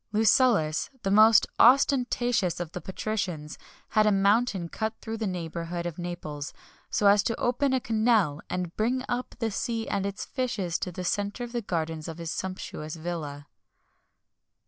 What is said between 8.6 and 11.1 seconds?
bring up the sea and its fishes to the